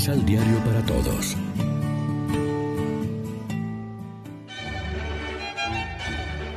Misal 0.00 0.24
Diario 0.24 0.58
para 0.64 0.82
Todos. 0.86 1.36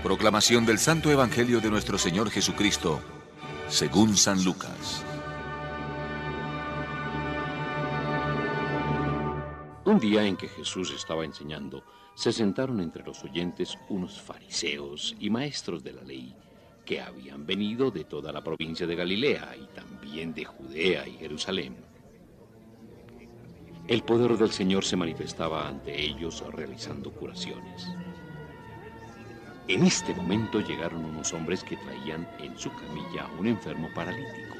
Proclamación 0.01 0.65
del 0.65 0.79
Santo 0.79 1.11
Evangelio 1.11 1.59
de 1.59 1.69
nuestro 1.69 1.97
Señor 1.97 2.29
Jesucristo, 2.29 3.01
según 3.67 4.15
San 4.15 4.45
Lucas. 4.45 5.03
Un 9.83 9.99
día 9.99 10.23
en 10.23 10.37
que 10.37 10.47
Jesús 10.47 10.93
estaba 10.95 11.25
enseñando, 11.25 11.83
se 12.15 12.31
sentaron 12.31 12.79
entre 12.79 13.03
los 13.03 13.25
oyentes 13.25 13.77
unos 13.89 14.21
fariseos 14.21 15.17
y 15.19 15.29
maestros 15.29 15.83
de 15.83 15.91
la 15.91 16.03
ley 16.03 16.33
que 16.85 17.01
habían 17.01 17.45
venido 17.45 17.91
de 17.91 18.05
toda 18.05 18.31
la 18.31 18.41
provincia 18.41 18.87
de 18.87 18.95
Galilea 18.95 19.53
y 19.61 19.65
también 19.75 20.33
de 20.33 20.45
Judea 20.45 21.05
y 21.05 21.17
Jerusalén. 21.17 21.92
El 23.87 24.01
poder 24.03 24.37
del 24.37 24.51
Señor 24.51 24.85
se 24.85 24.95
manifestaba 24.95 25.67
ante 25.67 26.01
ellos 26.01 26.41
realizando 26.53 27.11
curaciones. 27.11 27.89
En 29.67 29.83
este 29.83 30.13
momento 30.13 30.61
llegaron 30.61 31.03
unos 31.03 31.33
hombres 31.33 31.65
que 31.65 31.75
traían 31.75 32.27
en 32.39 32.57
su 32.57 32.71
camilla 32.71 33.25
a 33.25 33.39
un 33.39 33.47
enfermo 33.47 33.89
paralítico. 33.93 34.55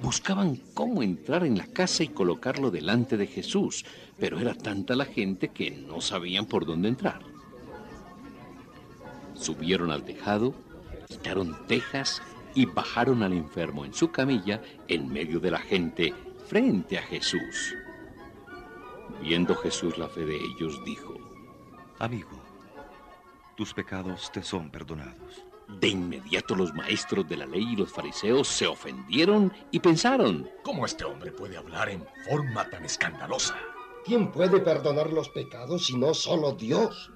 Buscaban 0.00 0.60
cómo 0.74 1.02
entrar 1.02 1.44
en 1.44 1.58
la 1.58 1.66
casa 1.66 2.04
y 2.04 2.08
colocarlo 2.08 2.70
delante 2.70 3.16
de 3.16 3.26
Jesús, 3.26 3.84
pero 4.16 4.38
era 4.38 4.54
tanta 4.54 4.94
la 4.94 5.04
gente 5.04 5.48
que 5.48 5.72
no 5.72 6.00
sabían 6.00 6.46
por 6.46 6.66
dónde 6.66 6.88
entrar. 6.88 7.20
Subieron 9.34 9.90
al 9.90 10.04
tejado, 10.04 10.54
quitaron 11.08 11.56
tejas 11.66 12.22
y 12.54 12.66
bajaron 12.66 13.24
al 13.24 13.32
enfermo 13.32 13.84
en 13.84 13.92
su 13.92 14.12
camilla 14.12 14.62
en 14.86 15.08
medio 15.12 15.40
de 15.40 15.50
la 15.50 15.58
gente 15.58 16.14
frente 16.48 16.98
a 16.98 17.02
Jesús. 17.02 17.74
Viendo 19.20 19.54
Jesús 19.56 19.98
la 19.98 20.08
fe 20.08 20.24
de 20.24 20.36
ellos, 20.36 20.82
dijo, 20.84 21.14
Amigo, 21.98 22.42
tus 23.56 23.72
pecados 23.72 24.30
te 24.30 24.42
son 24.42 24.70
perdonados. 24.70 25.44
De 25.68 25.88
inmediato 25.88 26.54
los 26.54 26.72
maestros 26.74 27.28
de 27.28 27.38
la 27.38 27.46
ley 27.46 27.72
y 27.72 27.76
los 27.76 27.92
fariseos 27.92 28.46
se 28.46 28.66
ofendieron 28.66 29.52
y 29.72 29.80
pensaron, 29.80 30.48
¿cómo 30.62 30.86
este 30.86 31.04
hombre 31.04 31.32
puede 31.32 31.56
hablar 31.56 31.88
en 31.88 32.06
forma 32.28 32.68
tan 32.70 32.84
escandalosa? 32.84 33.56
¿Quién 34.04 34.30
puede 34.30 34.60
perdonar 34.60 35.12
los 35.12 35.28
pecados 35.30 35.86
si 35.86 35.96
no 35.96 36.14
solo 36.14 36.52
Dios? 36.52 37.10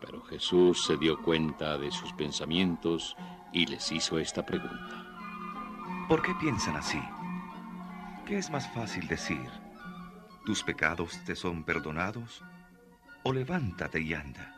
Pero 0.00 0.20
Jesús 0.22 0.84
se 0.84 0.96
dio 0.96 1.22
cuenta 1.22 1.78
de 1.78 1.92
sus 1.92 2.12
pensamientos 2.14 3.16
y 3.52 3.66
les 3.66 3.92
hizo 3.92 4.18
esta 4.18 4.44
pregunta. 4.44 5.06
¿Por 6.08 6.22
qué 6.22 6.34
piensan 6.40 6.74
así? 6.74 6.98
¿Qué 8.26 8.38
es 8.38 8.50
más 8.50 8.72
fácil 8.72 9.08
decir? 9.08 9.50
¿Tus 10.46 10.62
pecados 10.62 11.18
te 11.24 11.34
son 11.34 11.64
perdonados? 11.64 12.42
¿O 13.24 13.32
levántate 13.32 14.00
y 14.00 14.14
anda? 14.14 14.54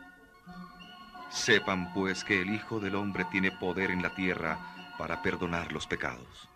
Sepan 1.29 1.91
pues 1.93 2.23
que 2.23 2.41
el 2.41 2.53
Hijo 2.53 2.79
del 2.79 2.95
Hombre 2.95 3.25
tiene 3.25 3.51
poder 3.51 3.91
en 3.91 4.03
la 4.03 4.13
tierra 4.13 4.93
para 4.97 5.21
perdonar 5.21 5.71
los 5.71 5.87
pecados. 5.87 6.47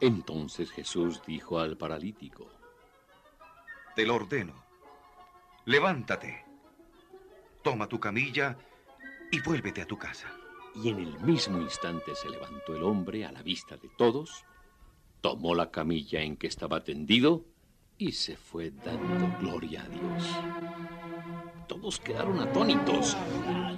Entonces 0.00 0.70
Jesús 0.70 1.20
dijo 1.26 1.58
al 1.58 1.76
paralítico, 1.76 2.50
Te 3.94 4.06
lo 4.06 4.14
ordeno, 4.14 4.54
levántate, 5.64 6.44
toma 7.62 7.88
tu 7.88 7.98
camilla 8.00 8.56
y 9.30 9.40
vuélvete 9.40 9.82
a 9.82 9.86
tu 9.86 9.98
casa. 9.98 10.28
Y 10.74 10.88
en 10.88 11.00
el 11.00 11.20
mismo 11.20 11.60
instante 11.60 12.14
se 12.14 12.30
levantó 12.30 12.74
el 12.74 12.82
hombre 12.84 13.26
a 13.26 13.32
la 13.32 13.42
vista 13.42 13.76
de 13.76 13.88
todos, 13.90 14.44
tomó 15.22 15.54
la 15.54 15.70
camilla 15.70 16.20
en 16.20 16.36
que 16.36 16.48
estaba 16.48 16.84
tendido 16.84 17.46
y 17.96 18.12
se 18.12 18.36
fue 18.36 18.72
dando 18.84 19.34
gloria 19.40 19.82
a 19.82 19.88
Dios. 19.88 20.28
Todos 21.68 22.00
quedaron 22.00 22.40
atónitos 22.40 23.16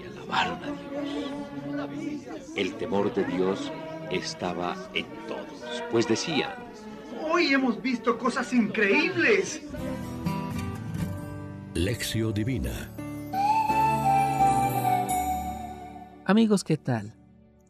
y 0.00 0.06
alabaron 0.06 0.64
a 0.64 1.86
Dios. 1.86 2.52
El 2.56 2.74
temor 2.74 3.14
de 3.14 3.24
Dios 3.24 3.70
estaba 4.10 4.74
en 4.94 5.06
todos, 5.28 5.82
pues 5.92 6.08
decían, 6.08 6.54
Hoy 7.30 7.52
hemos 7.52 7.80
visto 7.80 8.18
cosas 8.18 8.52
increíbles. 8.52 9.62
Lección 11.74 12.32
Divina 12.32 12.90
Amigos, 16.24 16.64
¿qué 16.64 16.78
tal? 16.78 17.14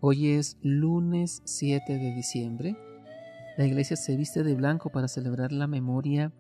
Hoy 0.01 0.29
es 0.29 0.59
lunes 0.63 1.43
7 1.45 1.99
de 1.99 2.15
diciembre. 2.15 2.77
La 3.57 3.65
iglesia 3.65 3.97
se 3.97 4.17
viste 4.17 4.43
de 4.43 4.57
blanco 4.57 4.91
para 4.91 5.07
celebrar 5.07 5.53
la 5.53 5.69
memoria 5.69 6.33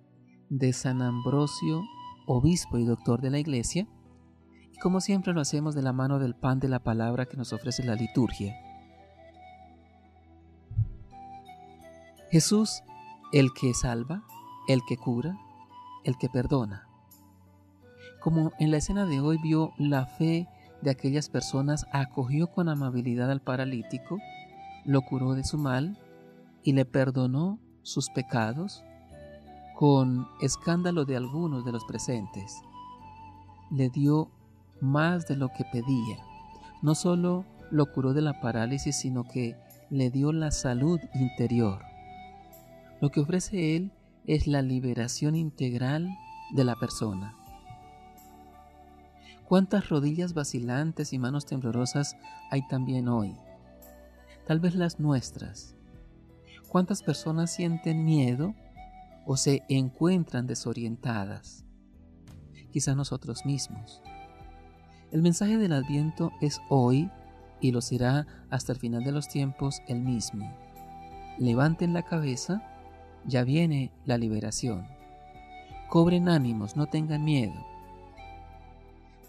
de 0.48 0.72
San 0.72 1.00
Ambrosio, 1.00 1.84
obispo 2.26 2.76
y 2.76 2.84
doctor 2.84 3.20
de 3.20 3.30
la 3.30 3.38
iglesia. 3.38 3.86
Y 4.72 4.78
como 4.80 5.00
siempre 5.00 5.32
lo 5.32 5.40
hacemos 5.40 5.76
de 5.76 5.82
la 5.82 5.92
mano 5.92 6.18
del 6.18 6.34
pan 6.34 6.58
de 6.58 6.66
la 6.66 6.80
palabra 6.80 7.26
que 7.26 7.36
nos 7.36 7.52
ofrece 7.52 7.84
la 7.84 7.94
liturgia. 7.94 8.56
Jesús, 12.32 12.82
el 13.32 13.52
que 13.52 13.74
salva, 13.74 14.24
el 14.66 14.80
que 14.88 14.96
cura, 14.96 15.38
el 16.02 16.18
que 16.18 16.28
perdona. 16.28 16.88
Como 18.20 18.50
en 18.58 18.72
la 18.72 18.78
escena 18.78 19.06
de 19.06 19.20
hoy 19.20 19.38
vio 19.40 19.72
la 19.78 20.06
fe 20.06 20.48
de 20.82 20.90
aquellas 20.90 21.28
personas, 21.28 21.86
acogió 21.92 22.48
con 22.48 22.68
amabilidad 22.68 23.30
al 23.30 23.40
paralítico, 23.40 24.18
lo 24.84 25.02
curó 25.02 25.34
de 25.34 25.44
su 25.44 25.58
mal 25.58 25.96
y 26.64 26.72
le 26.72 26.84
perdonó 26.84 27.60
sus 27.82 28.08
pecados 28.10 28.82
con 29.76 30.26
escándalo 30.40 31.04
de 31.04 31.16
algunos 31.16 31.64
de 31.64 31.72
los 31.72 31.84
presentes. 31.84 32.62
Le 33.70 33.90
dio 33.90 34.30
más 34.80 35.26
de 35.26 35.36
lo 35.36 35.48
que 35.48 35.64
pedía. 35.70 36.18
No 36.82 36.94
solo 36.94 37.44
lo 37.70 37.92
curó 37.92 38.14
de 38.14 38.22
la 38.22 38.40
parálisis, 38.40 38.96
sino 38.96 39.24
que 39.24 39.56
le 39.90 40.10
dio 40.10 40.32
la 40.32 40.50
salud 40.50 41.00
interior. 41.14 41.82
Lo 43.00 43.10
que 43.10 43.20
ofrece 43.20 43.76
Él 43.76 43.92
es 44.26 44.46
la 44.46 44.62
liberación 44.62 45.34
integral 45.34 46.08
de 46.54 46.64
la 46.64 46.76
persona. 46.76 47.34
¿Cuántas 49.46 49.90
rodillas 49.90 50.32
vacilantes 50.32 51.12
y 51.12 51.18
manos 51.18 51.44
temblorosas 51.44 52.16
hay 52.50 52.66
también 52.68 53.08
hoy? 53.08 53.36
Tal 54.46 54.60
vez 54.60 54.74
las 54.74 55.00
nuestras. 55.00 55.74
¿Cuántas 56.74 57.04
personas 57.04 57.52
sienten 57.52 58.04
miedo 58.04 58.52
o 59.26 59.36
se 59.36 59.62
encuentran 59.68 60.48
desorientadas? 60.48 61.64
Quizá 62.72 62.96
nosotros 62.96 63.46
mismos. 63.46 64.02
El 65.12 65.22
mensaje 65.22 65.56
del 65.56 65.72
adviento 65.72 66.32
es 66.40 66.60
hoy 66.68 67.12
y 67.60 67.70
lo 67.70 67.80
será 67.80 68.26
hasta 68.50 68.72
el 68.72 68.80
final 68.80 69.04
de 69.04 69.12
los 69.12 69.28
tiempos 69.28 69.82
el 69.86 70.00
mismo. 70.00 70.52
Levanten 71.38 71.92
la 71.92 72.02
cabeza, 72.02 72.60
ya 73.24 73.44
viene 73.44 73.92
la 74.04 74.18
liberación. 74.18 74.88
Cobren 75.88 76.28
ánimos, 76.28 76.74
no 76.74 76.86
tengan 76.88 77.22
miedo 77.22 77.54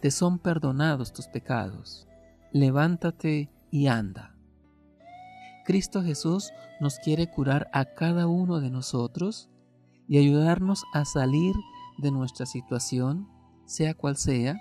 te 0.05 0.11
son 0.11 0.37
perdonados 0.37 1.13
tus 1.13 1.25
pecados. 1.27 2.07
Levántate 2.51 3.49
y 3.71 3.87
anda. 3.87 4.34
Cristo 5.65 6.03
Jesús 6.03 6.53
nos 6.79 6.99
quiere 6.99 7.29
curar 7.29 7.69
a 7.73 7.85
cada 7.85 8.27
uno 8.27 8.61
de 8.61 8.69
nosotros 8.69 9.49
y 10.07 10.19
ayudarnos 10.19 10.85
a 10.93 11.05
salir 11.05 11.55
de 11.97 12.11
nuestra 12.11 12.45
situación, 12.45 13.27
sea 13.65 13.95
cual 13.95 14.15
sea, 14.15 14.59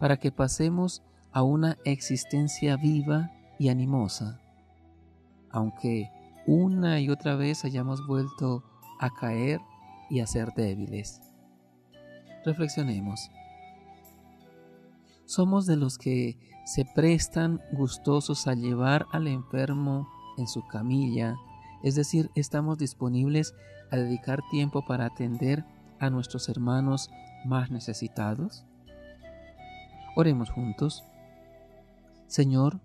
para 0.00 0.16
que 0.16 0.32
pasemos 0.32 1.02
a 1.30 1.44
una 1.44 1.78
existencia 1.84 2.76
viva 2.76 3.30
y 3.58 3.68
animosa. 3.68 4.40
Aunque 5.50 6.10
una 6.46 6.98
y 7.00 7.08
otra 7.08 7.36
vez 7.36 7.64
hayamos 7.64 8.04
vuelto 8.04 8.64
a 8.98 9.10
caer 9.10 9.60
y 10.10 10.20
a 10.20 10.26
ser 10.26 10.52
débiles. 10.56 11.20
Reflexionemos. 12.44 13.30
Somos 15.24 15.66
de 15.66 15.76
los 15.76 15.98
que 15.98 16.36
se 16.64 16.84
prestan 16.84 17.60
gustosos 17.72 18.48
a 18.48 18.54
llevar 18.54 19.06
al 19.12 19.28
enfermo 19.28 20.08
en 20.38 20.46
su 20.46 20.66
camilla, 20.66 21.36
es 21.82 21.94
decir, 21.94 22.30
estamos 22.34 22.78
disponibles 22.78 23.54
a 23.90 23.96
dedicar 23.96 24.40
tiempo 24.50 24.84
para 24.84 25.06
atender 25.06 25.64
a 25.98 26.10
nuestros 26.10 26.48
hermanos 26.48 27.10
más 27.44 27.70
necesitados. 27.70 28.64
Oremos 30.16 30.50
juntos. 30.50 31.04
Señor, 32.26 32.80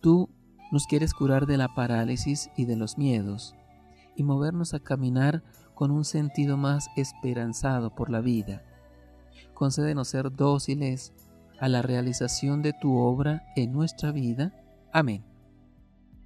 tú 0.00 0.30
nos 0.70 0.86
quieres 0.86 1.14
curar 1.14 1.46
de 1.46 1.56
la 1.56 1.74
parálisis 1.74 2.50
y 2.56 2.64
de 2.64 2.76
los 2.76 2.96
miedos 2.96 3.54
y 4.16 4.22
movernos 4.22 4.74
a 4.74 4.80
caminar 4.80 5.42
con 5.74 5.90
un 5.90 6.04
sentido 6.04 6.56
más 6.56 6.88
esperanzado 6.96 7.94
por 7.94 8.10
la 8.10 8.20
vida. 8.20 8.62
Concédenos 9.54 10.08
ser 10.08 10.30
dóciles 10.34 11.12
a 11.58 11.68
la 11.68 11.82
realización 11.82 12.62
de 12.62 12.72
tu 12.72 12.96
obra 12.96 13.44
en 13.56 13.72
nuestra 13.72 14.12
vida. 14.12 14.52
Amén. 14.92 15.29